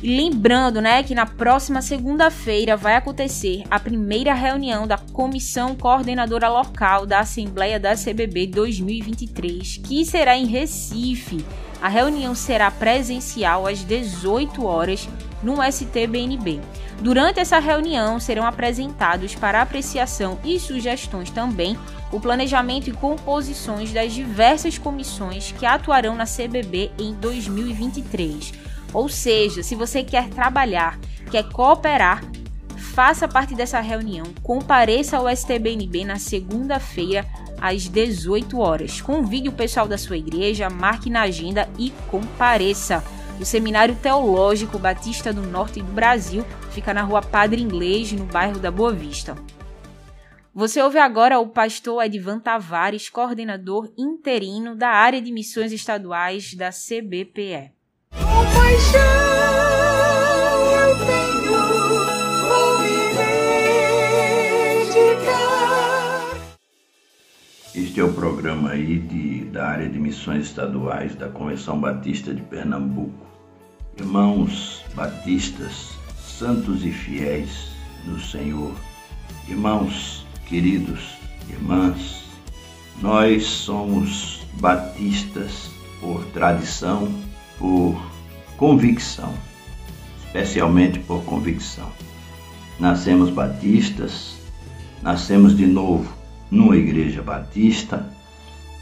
e 0.00 0.16
lembrando, 0.16 0.80
né, 0.80 1.02
que 1.02 1.12
na 1.12 1.26
próxima 1.26 1.82
segunda-feira 1.82 2.76
vai 2.76 2.94
acontecer 2.94 3.64
a 3.68 3.80
primeira 3.80 4.32
reunião 4.32 4.86
da 4.86 4.96
Comissão 4.96 5.74
Coordenadora 5.74 6.48
Local 6.48 7.04
da 7.04 7.18
Assembleia 7.20 7.80
da 7.80 7.96
CBB 7.96 8.46
2023, 8.46 9.78
que 9.78 10.04
será 10.04 10.36
em 10.36 10.46
Recife. 10.46 11.44
A 11.82 11.88
reunião 11.88 12.32
será 12.32 12.70
presencial 12.70 13.66
às 13.66 13.82
18 13.82 14.64
horas 14.64 15.08
no 15.42 15.56
STBNB. 15.64 16.60
Durante 17.00 17.38
essa 17.38 17.60
reunião 17.60 18.18
serão 18.18 18.44
apresentados 18.44 19.34
para 19.34 19.62
apreciação 19.62 20.38
e 20.44 20.58
sugestões 20.58 21.30
também 21.30 21.78
o 22.10 22.18
planejamento 22.18 22.88
e 22.88 22.92
composições 22.92 23.92
das 23.92 24.12
diversas 24.12 24.78
comissões 24.78 25.52
que 25.52 25.64
atuarão 25.64 26.16
na 26.16 26.24
CBB 26.24 26.90
em 26.98 27.14
2023. 27.14 28.52
Ou 28.92 29.08
seja, 29.08 29.62
se 29.62 29.74
você 29.74 30.02
quer 30.02 30.28
trabalhar, 30.28 30.98
quer 31.30 31.44
cooperar, 31.50 32.24
faça 32.76 33.28
parte 33.28 33.54
dessa 33.54 33.80
reunião, 33.80 34.26
compareça 34.42 35.18
ao 35.18 35.28
STBNB 35.28 36.04
na 36.04 36.18
segunda-feira 36.18 37.24
às 37.60 37.86
18 37.88 38.58
horas. 38.58 39.00
Convide 39.00 39.48
o 39.48 39.52
pessoal 39.52 39.86
da 39.86 39.98
sua 39.98 40.16
igreja, 40.16 40.70
marque 40.70 41.10
na 41.10 41.22
agenda 41.22 41.68
e 41.78 41.90
compareça. 42.10 43.04
O 43.40 43.44
Seminário 43.44 43.94
Teológico 43.94 44.78
Batista 44.78 45.32
do 45.32 45.42
Norte 45.42 45.80
do 45.80 45.92
Brasil 45.92 46.44
fica 46.72 46.92
na 46.92 47.02
rua 47.02 47.22
Padre 47.22 47.62
Inglês, 47.62 48.10
no 48.10 48.24
bairro 48.24 48.58
da 48.58 48.68
Boa 48.70 48.92
Vista. 48.92 49.36
Você 50.52 50.82
ouve 50.82 50.98
agora 50.98 51.38
o 51.38 51.46
pastor 51.46 52.02
Edvan 52.04 52.40
Tavares, 52.40 53.08
coordenador 53.08 53.92
interino 53.96 54.74
da 54.74 54.88
área 54.88 55.22
de 55.22 55.30
missões 55.30 55.70
estaduais 55.70 56.52
da 56.54 56.70
CBPE. 56.70 57.70
Compaixão 58.10 59.00
eu 60.72 60.98
tenho, 61.06 61.52
vou 62.42 62.78
me 62.80 62.96
dedicar. 65.14 65.38
Este 67.72 68.00
é 68.00 68.04
o 68.04 68.12
programa 68.12 68.70
aí 68.70 68.98
de, 68.98 69.44
da 69.44 69.68
área 69.68 69.88
de 69.88 70.00
missões 70.00 70.46
estaduais 70.46 71.14
da 71.14 71.28
Convenção 71.28 71.80
Batista 71.80 72.34
de 72.34 72.42
Pernambuco. 72.42 73.27
Irmãos 73.98 74.84
batistas, 74.94 75.90
santos 76.16 76.84
e 76.84 76.92
fiéis 76.92 77.72
no 78.06 78.20
Senhor, 78.20 78.72
irmãos 79.48 80.24
queridos, 80.46 81.16
irmãs, 81.50 82.22
nós 83.02 83.44
somos 83.44 84.46
batistas 84.60 85.68
por 86.00 86.24
tradição, 86.26 87.12
por 87.58 88.00
convicção, 88.56 89.34
especialmente 90.24 91.00
por 91.00 91.24
convicção. 91.24 91.90
Nascemos 92.78 93.30
batistas, 93.30 94.36
nascemos 95.02 95.56
de 95.56 95.66
novo 95.66 96.08
numa 96.48 96.76
igreja 96.76 97.20
batista 97.20 98.08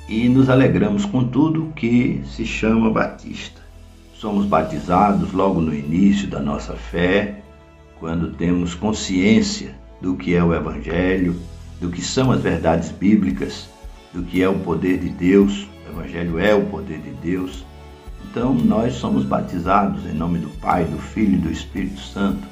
e 0.08 0.28
nos 0.28 0.50
alegramos 0.50 1.06
com 1.06 1.24
tudo 1.24 1.72
que 1.74 2.22
se 2.26 2.44
chama 2.44 2.90
batista. 2.90 3.65
Somos 4.18 4.46
batizados 4.46 5.32
logo 5.32 5.60
no 5.60 5.74
início 5.74 6.26
da 6.26 6.40
nossa 6.40 6.72
fé, 6.72 7.42
quando 8.00 8.32
temos 8.32 8.74
consciência 8.74 9.74
do 10.00 10.16
que 10.16 10.34
é 10.34 10.42
o 10.42 10.54
Evangelho, 10.54 11.36
do 11.78 11.90
que 11.90 12.00
são 12.00 12.32
as 12.32 12.40
verdades 12.40 12.90
bíblicas, 12.90 13.68
do 14.14 14.22
que 14.22 14.42
é 14.42 14.48
o 14.48 14.58
poder 14.60 14.98
de 14.98 15.10
Deus. 15.10 15.68
O 15.86 15.90
Evangelho 15.90 16.38
é 16.38 16.54
o 16.54 16.64
poder 16.64 16.98
de 16.98 17.10
Deus. 17.10 17.62
Então, 18.24 18.54
nós 18.54 18.94
somos 18.94 19.22
batizados 19.22 20.06
em 20.06 20.14
nome 20.14 20.38
do 20.38 20.48
Pai, 20.60 20.84
do 20.84 20.98
Filho 20.98 21.34
e 21.34 21.42
do 21.42 21.50
Espírito 21.50 22.00
Santo, 22.00 22.48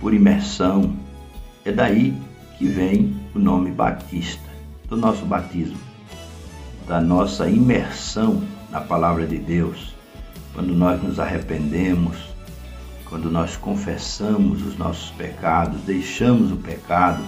por 0.00 0.14
imersão. 0.14 0.94
É 1.64 1.72
daí 1.72 2.14
que 2.56 2.66
vem 2.66 3.16
o 3.34 3.38
nome 3.40 3.72
Batista, 3.72 4.48
do 4.88 4.96
nosso 4.96 5.24
batismo, 5.24 5.78
da 6.86 7.00
nossa 7.00 7.50
imersão 7.50 8.42
na 8.70 8.80
palavra 8.80 9.26
de 9.26 9.38
Deus, 9.38 9.98
quando 10.54 10.74
nós 10.74 11.02
nos 11.02 11.18
arrependemos, 11.18 12.16
quando 13.04 13.30
nós 13.30 13.56
confessamos 13.56 14.64
os 14.64 14.78
nossos 14.78 15.10
pecados, 15.10 15.80
deixamos 15.82 16.52
o 16.52 16.56
pecado 16.56 17.22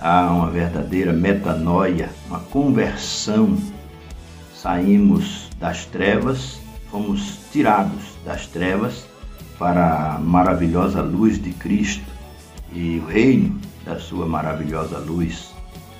há 0.00 0.32
uma 0.32 0.50
verdadeira 0.50 1.12
metanoia, 1.12 2.08
uma 2.26 2.40
conversão. 2.40 3.56
Saímos 4.54 5.48
das 5.58 5.84
trevas, 5.84 6.60
fomos 6.90 7.38
tirados 7.52 8.16
das 8.24 8.46
trevas 8.46 9.04
para 9.58 10.14
a 10.14 10.18
maravilhosa 10.18 11.02
luz 11.02 11.40
de 11.40 11.50
Cristo 11.50 12.04
e 12.72 12.98
o 12.98 13.06
reino 13.06 13.60
da 13.84 13.98
sua 13.98 14.26
maravilhosa 14.26 14.98
luz. 14.98 15.50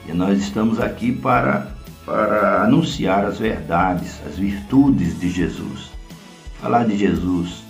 E 0.09 0.12
nós 0.12 0.38
estamos 0.38 0.81
aqui 0.81 1.12
para, 1.12 1.68
para 2.07 2.62
anunciar 2.62 3.25
as 3.25 3.38
verdades, 3.38 4.18
as 4.27 4.37
virtudes 4.37 5.18
de 5.18 5.31
Jesus. 5.31 5.90
Falar 6.61 6.85
de 6.85 6.94
Jesus. 6.94 7.64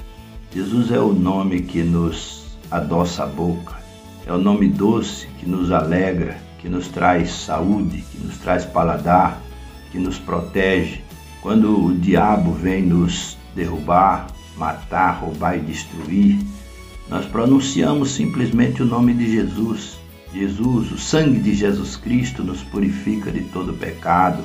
Jesus 0.52 0.90
é 0.90 0.98
o 0.98 1.12
nome 1.12 1.62
que 1.62 1.80
nos 1.80 2.56
adoça 2.68 3.22
a 3.22 3.26
boca, 3.26 3.76
é 4.26 4.32
o 4.32 4.38
nome 4.38 4.68
doce 4.68 5.28
que 5.38 5.48
nos 5.48 5.70
alegra, 5.70 6.36
que 6.58 6.68
nos 6.68 6.88
traz 6.88 7.30
saúde, 7.30 8.04
que 8.10 8.18
nos 8.18 8.36
traz 8.38 8.64
paladar, 8.64 9.40
que 9.92 9.98
nos 9.98 10.18
protege. 10.18 11.02
Quando 11.40 11.86
o 11.86 11.94
diabo 11.94 12.50
vem 12.52 12.82
nos 12.82 13.38
derrubar, 13.54 14.26
matar, 14.56 15.20
roubar 15.20 15.56
e 15.56 15.60
destruir, 15.60 16.40
nós 17.08 17.24
pronunciamos 17.26 18.10
simplesmente 18.10 18.82
o 18.82 18.86
nome 18.86 19.14
de 19.14 19.30
Jesus. 19.30 20.00
Jesus, 20.34 20.90
o 20.90 20.98
sangue 20.98 21.38
de 21.38 21.54
Jesus 21.54 21.94
Cristo 21.94 22.42
nos 22.42 22.60
purifica 22.64 23.30
de 23.30 23.42
todo 23.42 23.72
pecado. 23.72 24.42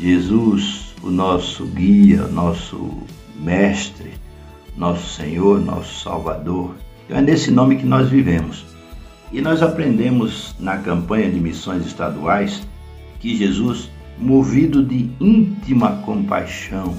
Jesus, 0.00 0.92
o 1.00 1.10
nosso 1.10 1.64
guia, 1.66 2.24
o 2.24 2.32
nosso 2.32 2.90
mestre, 3.34 4.12
nosso 4.76 5.14
Senhor, 5.14 5.60
nosso 5.60 6.02
Salvador. 6.02 6.74
Então 7.04 7.18
é 7.18 7.22
nesse 7.22 7.50
nome 7.50 7.76
que 7.76 7.86
nós 7.86 8.08
vivemos. 8.08 8.64
E 9.32 9.40
nós 9.40 9.62
aprendemos 9.62 10.54
na 10.60 10.78
campanha 10.78 11.30
de 11.30 11.40
missões 11.40 11.86
estaduais 11.86 12.66
que 13.20 13.34
Jesus, 13.36 13.90
movido 14.18 14.82
de 14.84 15.10
íntima 15.20 16.02
compaixão, 16.04 16.94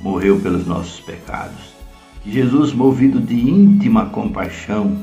morreu 0.00 0.38
pelos 0.40 0.66
nossos 0.66 1.00
pecados. 1.00 1.74
Que 2.22 2.32
Jesus, 2.32 2.72
movido 2.72 3.20
de 3.20 3.34
íntima 3.34 4.06
compaixão, 4.06 4.96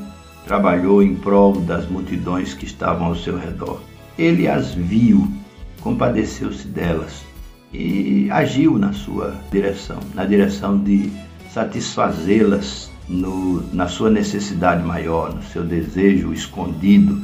trabalhou 0.46 1.02
em 1.02 1.14
prol 1.14 1.60
das 1.60 1.88
multidões 1.88 2.54
que 2.54 2.64
estavam 2.64 3.08
ao 3.08 3.16
seu 3.16 3.38
redor. 3.38 3.80
Ele 4.18 4.46
as 4.46 4.74
viu, 4.74 5.26
compadeceu-se 5.80 6.66
delas 6.68 7.31
e 7.72 8.28
agiu 8.30 8.78
na 8.78 8.92
sua 8.92 9.34
direção, 9.50 9.98
na 10.14 10.24
direção 10.24 10.78
de 10.78 11.10
satisfazê-las 11.50 12.90
na 13.72 13.88
sua 13.88 14.10
necessidade 14.10 14.82
maior, 14.82 15.34
no 15.34 15.42
seu 15.42 15.64
desejo 15.64 16.32
escondido 16.32 17.22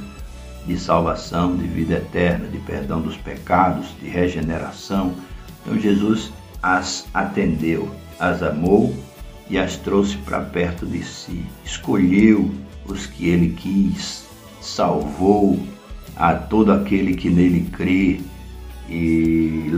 de 0.66 0.78
salvação, 0.78 1.56
de 1.56 1.66
vida 1.66 1.94
eterna, 1.94 2.46
de 2.46 2.58
perdão 2.58 3.00
dos 3.00 3.16
pecados, 3.16 3.86
de 4.00 4.08
regeneração. 4.08 5.14
Então 5.62 5.78
Jesus 5.78 6.32
as 6.62 7.06
atendeu, 7.14 7.88
as 8.18 8.42
amou 8.42 8.94
e 9.48 9.56
as 9.58 9.76
trouxe 9.76 10.16
para 10.18 10.40
perto 10.40 10.84
de 10.84 11.02
si. 11.02 11.44
Escolheu 11.64 12.50
os 12.86 13.06
que 13.06 13.28
ele 13.28 13.54
quis, 13.54 14.26
salvou 14.60 15.58
a 16.16 16.34
todo 16.34 16.72
aquele 16.72 17.14
que 17.14 17.30
nele 17.30 17.68
crê. 17.72 18.20
E 18.90 19.27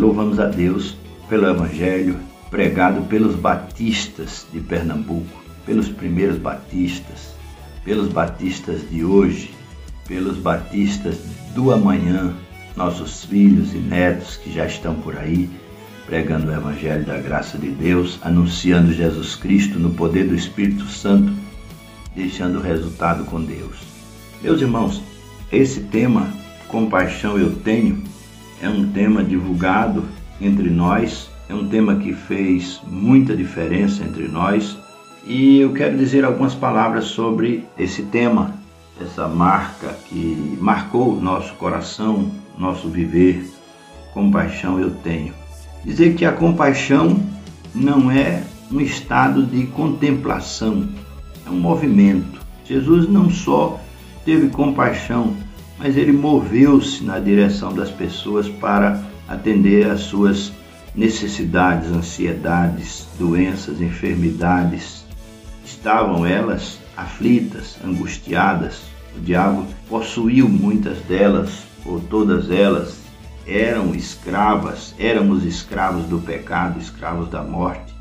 louvamos 0.01 0.41
a 0.41 0.47
Deus 0.47 0.97
pelo 1.29 1.49
Evangelho 1.49 2.19
pregado 2.51 3.03
pelos 3.03 3.37
batistas 3.37 4.47
de 4.53 4.59
Pernambuco 4.59 5.41
pelos 5.65 5.89
primeiros 5.89 6.39
batistas, 6.39 7.35
pelos 7.85 8.09
batistas 8.09 8.81
de 8.91 9.05
hoje, 9.05 9.55
pelos 10.09 10.37
batistas 10.39 11.19
do 11.55 11.71
amanhã, 11.71 12.35
nossos 12.77 13.25
filhos 13.25 13.73
e 13.75 13.79
netos 13.79 14.37
que 14.37 14.53
já 14.53 14.67
estão 14.67 14.95
por 14.97 15.17
aí 15.17 15.49
pregando 16.07 16.49
o 16.49 16.53
Evangelho 16.53 17.05
da 17.05 17.19
graça 17.19 17.57
de 17.57 17.69
Deus, 17.69 18.19
anunciando 18.21 18.93
Jesus 18.93 19.37
Cristo 19.37 19.79
no 19.79 19.91
poder 19.91 20.27
do 20.27 20.35
Espírito 20.35 20.87
Santo, 20.87 21.33
deixando 22.17 22.59
o 22.59 22.63
resultado 22.63 23.25
com 23.27 23.41
Deus. 23.41 23.77
Meus 24.43 24.61
irmãos, 24.61 25.01
esse 25.53 25.83
tema, 25.83 26.29
Compaixão 26.67 27.39
Eu 27.39 27.55
Tenho, 27.55 28.03
é 28.61 28.69
um 28.69 28.91
tema 28.91 29.23
divulgado 29.23 30.05
entre 30.41 30.71
nós, 30.71 31.31
é 31.49 31.55
um 31.55 31.69
tema 31.69 31.97
que 31.97 32.13
fez 32.13 32.81
muita 32.87 33.37
diferença 33.37 34.05
entre 34.05 34.29
nós 34.29 34.79
e 35.27 35.61
eu 35.61 35.73
quero 35.73 35.99
dizer 35.99 36.25
algumas 36.25 36.55
palavras 36.55 37.05
sobre 37.05 37.65
esse 37.79 38.03
tema, 38.05 38.55
essa 39.01 39.29
marca 39.29 39.97
que 40.09 40.57
marcou 40.61 41.21
nosso 41.21 41.55
coração, 41.55 42.31
nosso 42.59 42.89
viver. 42.89 43.51
Compaixão 44.15 44.81
eu 44.81 44.91
tenho. 44.91 45.33
Dizer 45.85 46.15
que 46.15 46.25
a 46.25 46.33
compaixão 46.33 47.21
não 47.75 48.11
é 48.11 48.43
um 48.71 48.81
estado 48.81 49.45
de 49.45 49.67
contemplação, 49.67 50.89
é 51.47 51.51
um 51.51 51.61
movimento. 51.61 52.41
Jesus 52.65 53.09
não 53.09 53.31
só 53.31 53.81
teve 54.25 54.49
compaixão, 54.49 55.35
mas 55.81 55.97
ele 55.97 56.13
moveu-se 56.13 57.03
na 57.03 57.19
direção 57.19 57.73
das 57.73 57.91
pessoas 57.91 58.47
para 58.47 59.03
atender 59.27 59.91
às 59.91 60.01
suas 60.01 60.53
necessidades, 60.95 61.91
ansiedades, 61.91 63.09
doenças, 63.19 63.81
enfermidades, 63.81 65.07
estavam 65.65 66.27
elas 66.27 66.79
aflitas, 66.95 67.79
angustiadas. 67.83 68.83
O 69.17 69.21
diabo 69.21 69.67
possuiu 69.89 70.49
muitas 70.49 70.99
delas, 70.99 71.63
ou 71.87 71.99
todas 71.99 72.51
elas 72.51 73.01
eram 73.47 73.95
escravas, 73.95 74.95
éramos 74.99 75.45
escravos 75.45 76.05
do 76.05 76.19
pecado, 76.19 76.79
escravos 76.79 77.31
da 77.31 77.43
morte. 77.43 77.95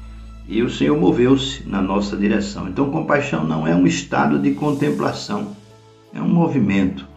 E 0.49 0.61
o 0.61 0.69
Senhor 0.69 0.99
moveu-se 0.99 1.63
na 1.65 1.81
nossa 1.81 2.17
direção. 2.17 2.67
Então, 2.67 2.91
compaixão 2.91 3.45
não 3.45 3.65
é 3.65 3.73
um 3.73 3.87
estado 3.87 4.37
de 4.37 4.51
contemplação, 4.51 5.55
é 6.13 6.21
um 6.21 6.27
movimento, 6.27 7.08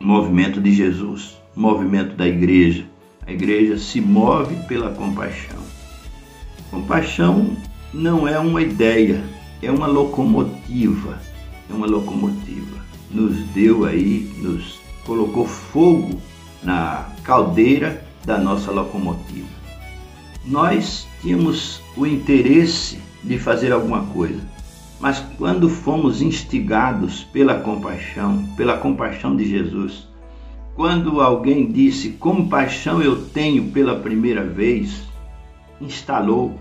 movimento 0.00 0.60
de 0.60 0.72
Jesus, 0.72 1.36
movimento 1.54 2.16
da 2.16 2.26
igreja. 2.26 2.86
A 3.26 3.30
igreja 3.30 3.76
se 3.76 4.00
move 4.00 4.56
pela 4.66 4.90
compaixão. 4.90 5.58
Compaixão 6.70 7.54
não 7.92 8.26
é 8.26 8.38
uma 8.38 8.62
ideia, 8.62 9.22
é 9.62 9.70
uma 9.70 9.86
locomotiva, 9.86 11.20
é 11.68 11.74
uma 11.74 11.86
locomotiva. 11.86 12.80
Nos 13.10 13.36
deu 13.48 13.84
aí, 13.84 14.32
nos 14.38 14.80
colocou 15.04 15.46
fogo 15.46 16.20
na 16.62 17.08
caldeira 17.22 18.04
da 18.24 18.38
nossa 18.38 18.70
locomotiva. 18.70 19.48
Nós 20.46 21.06
tínhamos 21.20 21.82
o 21.96 22.06
interesse 22.06 22.98
de 23.22 23.38
fazer 23.38 23.72
alguma 23.72 24.06
coisa, 24.06 24.40
mas 25.00 25.24
quando 25.38 25.68
fomos 25.68 26.20
instigados 26.20 27.24
pela 27.24 27.58
compaixão, 27.60 28.44
pela 28.54 28.76
compaixão 28.76 29.34
de 29.34 29.48
Jesus, 29.48 30.06
quando 30.76 31.20
alguém 31.20 31.72
disse 31.72 32.10
compaixão 32.10 33.02
eu 33.02 33.24
tenho 33.28 33.70
pela 33.70 33.98
primeira 33.98 34.44
vez, 34.44 35.02
instalou 35.80 36.58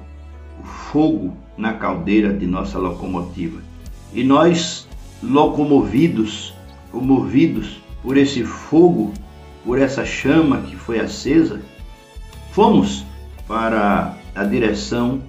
o 0.62 0.66
fogo 0.66 1.36
na 1.58 1.74
caldeira 1.74 2.34
de 2.34 2.48
nossa 2.48 2.80
locomotiva. 2.80 3.62
E 4.14 4.24
nós, 4.24 4.88
locomovidos, 5.22 6.54
movidos 6.94 7.80
por 8.02 8.18
esse 8.18 8.44
fogo, 8.44 9.14
por 9.66 9.80
essa 9.80 10.06
chama 10.06 10.62
que 10.62 10.78
foi 10.78 11.00
acesa, 11.00 11.62
fomos 12.52 13.06
para 13.48 14.18
a 14.34 14.44
direção 14.46 15.22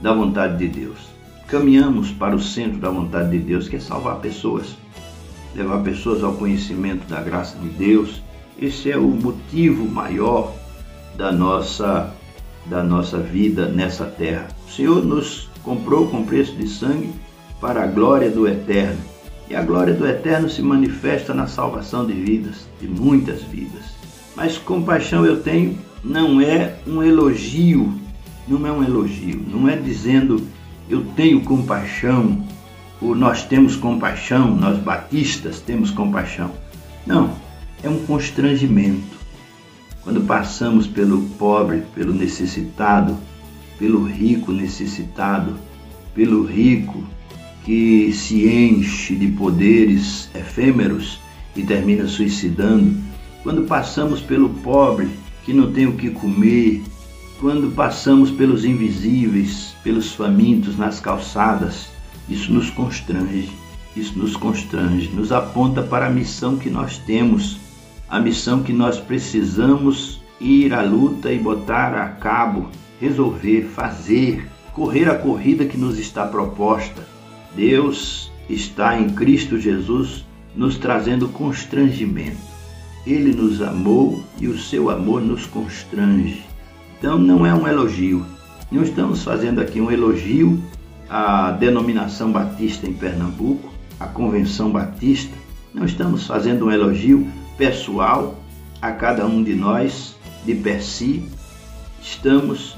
da 0.00 0.12
vontade 0.12 0.58
de 0.58 0.68
Deus. 0.68 1.05
Caminhamos 1.48 2.10
para 2.10 2.34
o 2.34 2.40
centro 2.40 2.78
da 2.78 2.90
vontade 2.90 3.30
de 3.30 3.38
Deus, 3.38 3.68
que 3.68 3.76
é 3.76 3.80
salvar 3.80 4.16
pessoas, 4.16 4.76
levar 5.54 5.80
pessoas 5.82 6.24
ao 6.24 6.32
conhecimento 6.32 7.08
da 7.08 7.20
graça 7.20 7.56
de 7.58 7.68
Deus. 7.68 8.20
Esse 8.60 8.90
é 8.90 8.96
o 8.96 9.08
motivo 9.08 9.86
maior 9.86 10.52
da 11.16 11.30
nossa 11.30 12.12
da 12.66 12.82
nossa 12.82 13.18
vida 13.18 13.68
nessa 13.68 14.06
terra. 14.06 14.48
O 14.66 14.72
Senhor 14.72 15.04
nos 15.04 15.48
comprou 15.62 16.08
com 16.08 16.24
preço 16.24 16.56
de 16.56 16.68
sangue 16.68 17.12
para 17.60 17.84
a 17.84 17.86
glória 17.86 18.28
do 18.28 18.48
eterno. 18.48 18.98
E 19.48 19.54
a 19.54 19.62
glória 19.62 19.94
do 19.94 20.04
eterno 20.04 20.50
se 20.50 20.60
manifesta 20.60 21.32
na 21.32 21.46
salvação 21.46 22.04
de 22.04 22.12
vidas, 22.12 22.68
de 22.80 22.88
muitas 22.88 23.42
vidas. 23.42 23.84
Mas 24.34 24.58
compaixão 24.58 25.24
eu 25.24 25.40
tenho 25.40 25.78
não 26.02 26.40
é 26.40 26.74
um 26.86 27.00
elogio, 27.02 27.92
não 28.48 28.66
é 28.66 28.72
um 28.72 28.82
elogio, 28.82 29.40
não 29.46 29.68
é 29.68 29.76
dizendo 29.76 30.42
eu 30.88 31.04
tenho 31.16 31.40
compaixão, 31.42 32.44
ou 33.00 33.14
nós 33.14 33.44
temos 33.44 33.76
compaixão, 33.76 34.56
nós 34.56 34.78
batistas 34.78 35.60
temos 35.60 35.90
compaixão. 35.90 36.50
Não, 37.06 37.34
é 37.82 37.88
um 37.88 38.04
constrangimento. 38.06 39.16
Quando 40.02 40.20
passamos 40.22 40.86
pelo 40.86 41.22
pobre, 41.30 41.82
pelo 41.94 42.14
necessitado, 42.14 43.16
pelo 43.78 44.04
rico 44.04 44.52
necessitado, 44.52 45.56
pelo 46.14 46.44
rico 46.44 47.04
que 47.64 48.12
se 48.12 48.46
enche 48.46 49.16
de 49.16 49.28
poderes 49.28 50.30
efêmeros 50.34 51.18
e 51.56 51.62
termina 51.62 52.06
suicidando, 52.06 52.96
quando 53.42 53.62
passamos 53.64 54.20
pelo 54.20 54.48
pobre 54.48 55.08
que 55.44 55.52
não 55.52 55.72
tem 55.72 55.86
o 55.86 55.94
que 55.94 56.10
comer, 56.10 56.82
quando 57.40 57.74
passamos 57.74 58.30
pelos 58.30 58.64
invisíveis, 58.64 59.74
pelos 59.82 60.12
famintos 60.12 60.76
nas 60.76 61.00
calçadas, 61.00 61.88
isso 62.28 62.52
nos 62.52 62.70
constrange, 62.70 63.50
isso 63.96 64.18
nos 64.18 64.36
constrange, 64.36 65.08
nos 65.08 65.32
aponta 65.32 65.82
para 65.82 66.06
a 66.06 66.10
missão 66.10 66.56
que 66.56 66.70
nós 66.70 66.98
temos, 66.98 67.58
a 68.08 68.20
missão 68.20 68.62
que 68.62 68.72
nós 68.72 68.98
precisamos 68.98 70.20
ir 70.40 70.72
à 70.72 70.82
luta 70.82 71.32
e 71.32 71.38
botar 71.38 71.94
a 71.94 72.08
cabo, 72.08 72.68
resolver, 73.00 73.62
fazer, 73.74 74.48
correr 74.72 75.08
a 75.08 75.14
corrida 75.14 75.64
que 75.64 75.76
nos 75.76 75.98
está 75.98 76.26
proposta 76.26 77.16
Deus 77.56 78.30
está 78.50 79.00
em 79.00 79.08
Cristo 79.08 79.58
Jesus 79.58 80.26
nos 80.54 80.76
trazendo 80.76 81.26
constrangimento. 81.28 82.36
Ele 83.06 83.32
nos 83.32 83.62
amou 83.62 84.22
e 84.38 84.46
o 84.46 84.58
seu 84.58 84.90
amor 84.90 85.22
nos 85.22 85.46
constrange. 85.46 86.44
Então 86.98 87.18
não 87.18 87.44
é 87.44 87.54
um 87.54 87.66
elogio. 87.66 88.24
Não 88.70 88.82
estamos 88.82 89.22
fazendo 89.22 89.60
aqui 89.60 89.80
um 89.80 89.90
elogio 89.90 90.60
à 91.08 91.52
denominação 91.52 92.32
batista 92.32 92.86
em 92.86 92.92
Pernambuco, 92.92 93.72
à 94.00 94.06
convenção 94.06 94.70
batista. 94.70 95.36
Não 95.74 95.84
estamos 95.84 96.26
fazendo 96.26 96.66
um 96.66 96.70
elogio 96.70 97.26
pessoal 97.56 98.34
a 98.80 98.92
cada 98.92 99.26
um 99.26 99.42
de 99.42 99.54
nós 99.54 100.16
de 100.44 100.54
per 100.54 100.82
si. 100.82 101.28
Estamos 102.00 102.76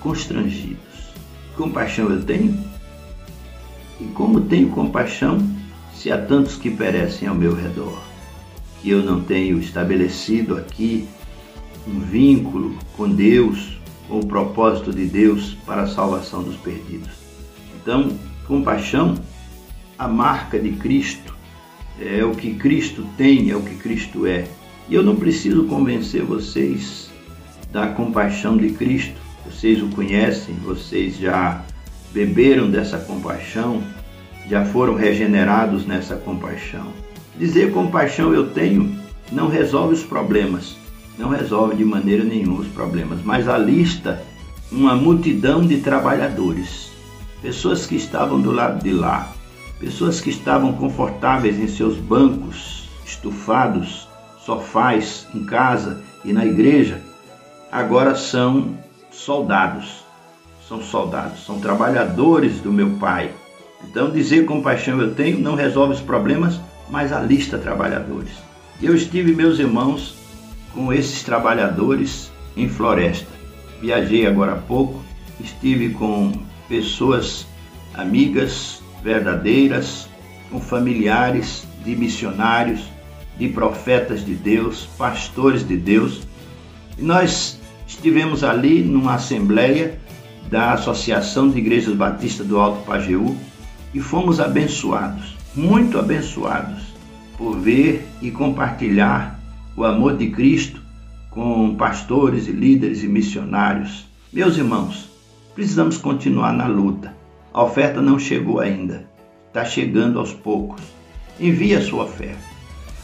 constrangidos. 0.00 1.12
Compaixão 1.56 2.10
eu 2.10 2.22
tenho? 2.22 2.58
E 4.00 4.04
como 4.06 4.40
tenho 4.40 4.70
compaixão 4.70 5.38
se 5.94 6.10
há 6.10 6.18
tantos 6.18 6.56
que 6.56 6.70
perecem 6.70 7.28
ao 7.28 7.34
meu 7.34 7.54
redor, 7.54 8.02
que 8.80 8.90
eu 8.90 9.04
não 9.04 9.20
tenho 9.20 9.58
estabelecido 9.60 10.56
aqui 10.56 11.06
um 11.86 12.00
vínculo 12.00 12.76
com 12.96 13.08
Deus, 13.08 13.78
com 14.08 14.20
o 14.20 14.26
propósito 14.26 14.92
de 14.92 15.06
Deus 15.06 15.56
para 15.66 15.82
a 15.82 15.86
salvação 15.86 16.42
dos 16.42 16.56
perdidos. 16.56 17.10
Então, 17.80 18.16
compaixão, 18.46 19.14
a 19.98 20.06
marca 20.06 20.58
de 20.58 20.72
Cristo, 20.72 21.34
é 22.00 22.24
o 22.24 22.32
que 22.32 22.54
Cristo 22.54 23.06
tem, 23.16 23.50
é 23.50 23.56
o 23.56 23.62
que 23.62 23.76
Cristo 23.76 24.26
é. 24.26 24.46
E 24.88 24.94
eu 24.94 25.02
não 25.02 25.16
preciso 25.16 25.64
convencer 25.64 26.22
vocês 26.22 27.10
da 27.70 27.88
compaixão 27.88 28.56
de 28.56 28.70
Cristo, 28.70 29.20
vocês 29.44 29.82
o 29.82 29.88
conhecem, 29.88 30.54
vocês 30.56 31.16
já 31.16 31.64
beberam 32.12 32.70
dessa 32.70 32.98
compaixão, 32.98 33.82
já 34.48 34.64
foram 34.64 34.94
regenerados 34.94 35.86
nessa 35.86 36.16
compaixão. 36.16 36.88
Dizer 37.38 37.72
compaixão 37.72 38.34
eu 38.34 38.50
tenho 38.50 38.94
não 39.30 39.48
resolve 39.48 39.94
os 39.94 40.02
problemas, 40.02 40.76
não 41.18 41.28
resolve 41.28 41.76
de 41.76 41.84
maneira 41.84 42.24
nenhuma 42.24 42.60
os 42.60 42.68
problemas, 42.68 43.20
mas 43.24 43.48
a 43.48 43.58
lista 43.58 44.22
uma 44.70 44.94
multidão 44.96 45.60
de 45.60 45.78
trabalhadores, 45.78 46.90
pessoas 47.42 47.86
que 47.86 47.96
estavam 47.96 48.40
do 48.40 48.50
lado 48.50 48.82
de 48.82 48.90
lá, 48.90 49.32
pessoas 49.78 50.20
que 50.20 50.30
estavam 50.30 50.72
confortáveis 50.72 51.58
em 51.58 51.68
seus 51.68 51.96
bancos, 51.96 52.88
estufados, 53.04 54.08
sofás 54.44 55.26
em 55.34 55.44
casa 55.44 56.02
e 56.24 56.32
na 56.32 56.46
igreja, 56.46 57.02
agora 57.70 58.14
são 58.14 58.78
soldados 59.10 60.02
são 60.72 60.80
soldados, 60.80 61.44
são 61.44 61.60
trabalhadores 61.60 62.60
do 62.60 62.72
meu 62.72 62.90
Pai. 62.98 63.30
Então, 63.84 64.10
dizer 64.10 64.46
compaixão 64.46 65.00
eu 65.00 65.14
tenho 65.14 65.38
não 65.38 65.54
resolve 65.54 65.92
os 65.92 66.00
problemas, 66.00 66.58
mas 66.88 67.12
alista 67.12 67.58
trabalhadores. 67.58 68.32
Eu 68.80 68.94
estive, 68.94 69.34
meus 69.34 69.58
irmãos, 69.58 70.14
com 70.74 70.92
esses 70.92 71.22
trabalhadores 71.22 72.30
em 72.56 72.68
floresta. 72.68 73.30
Viajei 73.80 74.26
agora 74.26 74.52
há 74.52 74.56
pouco, 74.56 75.02
estive 75.40 75.90
com 75.90 76.32
pessoas 76.68 77.46
amigas, 77.94 78.82
verdadeiras, 79.02 80.08
com 80.50 80.60
familiares 80.60 81.66
de 81.84 81.96
missionários, 81.96 82.80
de 83.36 83.48
profetas 83.48 84.24
de 84.24 84.34
Deus, 84.34 84.88
pastores 84.96 85.66
de 85.66 85.76
Deus. 85.76 86.22
E 86.98 87.02
nós 87.02 87.58
estivemos 87.86 88.44
ali 88.44 88.82
numa 88.82 89.14
assembleia 89.14 89.98
da 90.50 90.72
Associação 90.72 91.50
de 91.50 91.58
Igrejas 91.58 91.94
Batistas 91.94 92.46
do 92.46 92.58
Alto 92.60 92.84
Pajeú 92.84 93.36
e 93.94 94.00
fomos 94.00 94.38
abençoados, 94.38 95.36
muito 95.54 95.98
abençoados, 95.98 96.82
por 97.36 97.58
ver 97.58 98.06
e 98.20 98.30
compartilhar 98.30 99.31
o 99.76 99.84
amor 99.84 100.16
de 100.16 100.30
Cristo 100.30 100.80
com 101.30 101.74
pastores 101.76 102.46
e 102.46 102.52
líderes 102.52 103.02
e 103.02 103.08
missionários. 103.08 104.06
Meus 104.32 104.56
irmãos, 104.56 105.08
precisamos 105.54 105.96
continuar 105.96 106.52
na 106.52 106.66
luta. 106.66 107.14
A 107.52 107.62
oferta 107.62 108.00
não 108.00 108.18
chegou 108.18 108.60
ainda, 108.60 109.06
está 109.48 109.64
chegando 109.64 110.18
aos 110.18 110.32
poucos. 110.32 110.82
Envie 111.40 111.74
a 111.74 111.82
sua 111.82 112.04
oferta. 112.04 112.52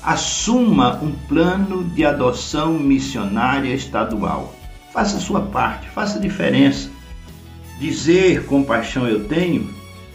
Assuma 0.03 1.03
um 1.03 1.13
plano 1.27 1.85
de 1.85 2.05
adoção 2.05 2.75
missionária 2.75 3.75
estadual. 3.75 4.55
Faça 4.93 5.17
a 5.17 5.21
sua 5.21 5.43
parte, 5.43 5.89
faça 5.89 6.19
a 6.19 6.21
diferença. 6.21 6.91
Dizer 7.79 8.47
compaixão 8.47 9.07
eu 9.07 9.25
tenho 9.25 9.69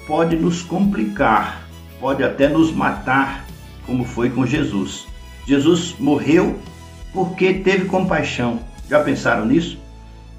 pode 0.07 0.35
nos 0.35 0.61
complicar, 0.61 1.67
pode 1.99 2.23
até 2.23 2.47
nos 2.47 2.71
matar, 2.71 3.45
como 3.85 4.03
foi 4.03 4.29
com 4.29 4.45
Jesus. 4.45 5.07
Jesus 5.45 5.95
morreu 5.99 6.59
porque 7.13 7.53
teve 7.53 7.85
compaixão. 7.85 8.59
Já 8.89 9.03
pensaram 9.03 9.45
nisso? 9.45 9.77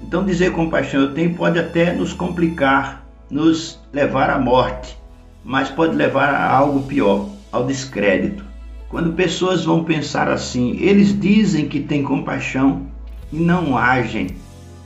Então, 0.01 0.25
dizer 0.25 0.51
compaixão 0.51 1.01
eu 1.01 1.13
tenho 1.13 1.33
pode 1.33 1.57
até 1.57 1.93
nos 1.93 2.13
complicar, 2.13 3.05
nos 3.29 3.79
levar 3.91 4.29
à 4.29 4.37
morte, 4.37 4.97
mas 5.43 5.69
pode 5.69 5.95
levar 5.95 6.29
a 6.29 6.51
algo 6.51 6.83
pior, 6.83 7.29
ao 7.51 7.65
descrédito. 7.65 8.43
Quando 8.89 9.13
pessoas 9.13 9.65
vão 9.65 9.83
pensar 9.83 10.29
assim, 10.29 10.77
eles 10.79 11.19
dizem 11.19 11.67
que 11.67 11.79
têm 11.79 12.03
compaixão 12.03 12.87
e 13.31 13.37
não 13.37 13.77
agem. 13.77 14.27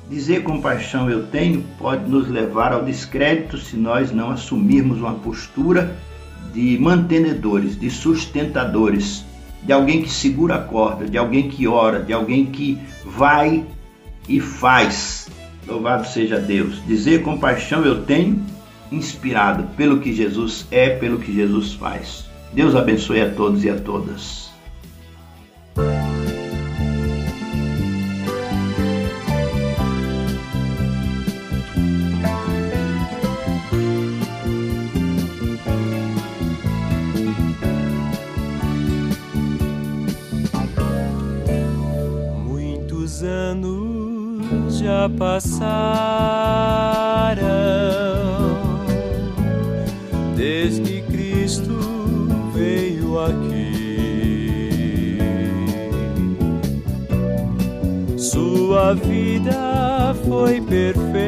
Dizer 0.09 0.43
compaixão 0.43 1.09
eu 1.09 1.27
tenho 1.27 1.63
pode 1.77 2.09
nos 2.09 2.27
levar 2.27 2.73
ao 2.73 2.83
descrédito 2.83 3.57
se 3.57 3.75
nós 3.75 4.11
não 4.11 4.31
assumirmos 4.31 4.99
uma 4.99 5.13
postura 5.15 5.95
de 6.53 6.77
mantenedores, 6.79 7.79
de 7.79 7.91
sustentadores, 7.91 9.23
de 9.63 9.73
alguém 9.73 10.01
que 10.01 10.09
segura 10.09 10.55
a 10.55 10.61
corda, 10.61 11.05
de 11.05 11.17
alguém 11.17 11.49
que 11.49 11.67
ora, 11.67 12.01
de 12.01 12.13
alguém 12.13 12.45
que 12.45 12.77
vai 13.05 13.65
e 14.27 14.39
faz. 14.39 15.29
Louvado 15.67 16.07
seja 16.07 16.39
Deus. 16.39 16.81
Dizer 16.85 17.21
compaixão 17.23 17.83
eu 17.83 18.03
tenho, 18.03 18.43
inspirado 18.91 19.63
pelo 19.75 19.99
que 19.99 20.13
Jesus 20.13 20.65
é, 20.71 20.89
pelo 20.89 21.19
que 21.19 21.33
Jesus 21.33 21.73
faz. 21.73 22.25
Deus 22.53 22.75
abençoe 22.75 23.21
a 23.21 23.31
todos 23.31 23.63
e 23.63 23.69
a 23.69 23.79
todas. 23.79 24.49
Passaram 45.17 46.19
desde 50.35 51.01
Cristo 51.01 51.77
veio 52.53 53.19
aqui. 53.19 53.69
Sua 58.17 58.93
vida 58.93 60.15
foi 60.27 60.61
perfeita. 60.61 61.19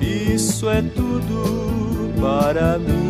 Isso 0.00 0.68
é 0.68 0.82
tudo 0.82 2.12
para 2.20 2.78
mim. 2.78 3.07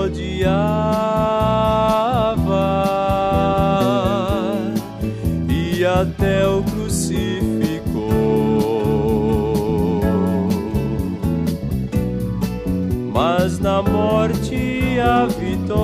Odiava 0.00 1.10
e 5.48 5.84
até 5.84 6.46
o 6.46 6.62
crucificou. 6.62 7.60
Mas 13.12 13.58
na 13.58 13.82
morte 13.82 14.98
a 15.00 15.26
vitória, 15.26 15.76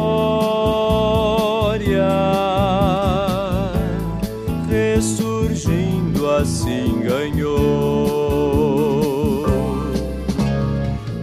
ressurgindo 4.69 6.31
assim 6.31 7.03
ganhou. 7.03 8.47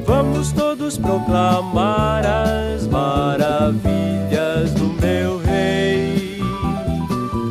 Vamos 0.06 0.52
todos 0.52 0.98
proclamar 0.98 2.26
as 2.26 2.63
maravilhas 2.94 4.72
do 4.76 4.94
meu 5.02 5.40
rei. 5.40 6.40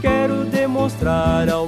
Quero 0.00 0.44
demonstrar 0.44 1.48
ao 1.48 1.61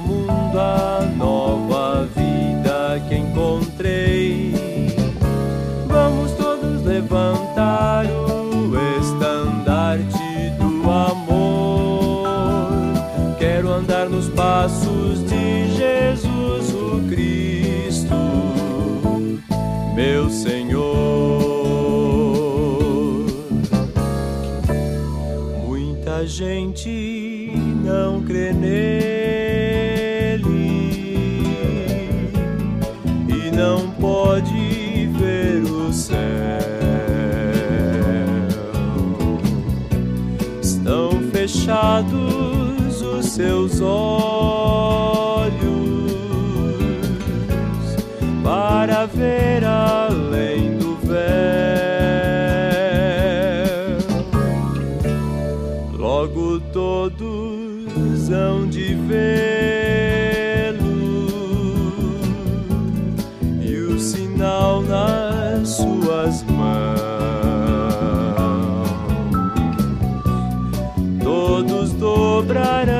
Muita 26.25 26.37
gente 26.37 27.51
não 27.83 28.19
crê 28.23 28.51
nele 28.51 29.19
e 33.29 33.51
não 33.55 33.91
pode 33.91 35.07
ver 35.19 35.61
o 35.71 35.93
céu. 35.93 36.17
Estão 40.63 41.11
fechados 41.31 43.01
os 43.03 43.25
seus 43.27 43.79
olhos 43.79 44.54
todos 57.65 58.29
hão 58.29 58.67
de 58.67 58.93
vê-lo 58.93 59.25
e 63.59 63.75
o 63.77 63.99
sinal 63.99 64.83
nas 64.83 65.69
suas 65.69 66.43
mãos. 66.43 66.95
Todos 71.23 71.93
dobrarão 71.93 72.94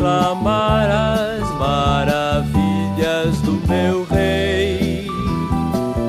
proclamar 0.00 0.88
as 0.90 1.46
maravilhas 1.58 3.38
do 3.42 3.60
meu 3.68 4.04
rei. 4.04 5.06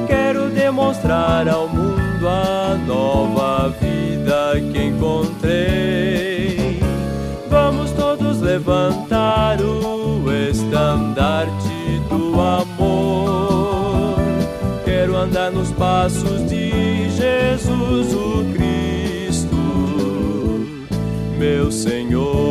Quero 0.08 0.50
demonstrar 0.50 1.50
ao 1.50 1.68
mundo 1.68 2.26
a 2.26 2.78
nova 2.88 3.68
vida 3.82 4.54
que 4.72 4.86
encontrei. 4.86 6.80
Vamos 7.50 7.92
todos 7.92 8.40
levantar 8.40 9.60
o 9.60 10.32
estandarte 10.50 12.02
do 12.10 12.40
amor. 12.40 14.16
Quero 14.86 15.18
andar 15.18 15.52
nos 15.52 15.70
passos 15.74 16.48
de 16.50 17.10
Jesus 17.10 18.14
o 18.14 18.46
Cristo, 18.54 19.58
meu 21.38 21.70
Senhor. 21.70 22.51